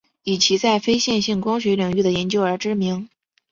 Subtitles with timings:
[0.23, 3.07] 以其在非线性光学领域的研究而知名。